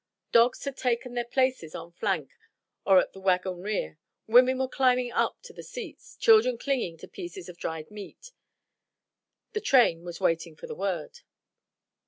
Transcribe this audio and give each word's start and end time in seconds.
Dogs 0.31 0.63
had 0.65 0.75
taken 0.77 1.13
their 1.13 1.25
places 1.25 1.75
on 1.75 1.91
flank 1.91 2.31
or 2.87 2.97
at 2.99 3.13
the 3.13 3.19
wagon 3.19 3.61
rear, 3.61 3.99
women 4.25 4.57
were 4.57 4.67
climbing 4.67 5.11
up 5.11 5.37
to 5.43 5.53
the 5.53 5.61
seats, 5.61 6.15
children 6.15 6.57
clinging 6.57 6.97
to 6.97 7.07
pieces 7.07 7.47
of 7.47 7.59
dried 7.59 7.91
meat. 7.91 8.31
The 9.53 9.61
train 9.61 10.03
was 10.03 10.19
waiting 10.19 10.55
for 10.55 10.65
the 10.65 10.73
word. 10.73 11.19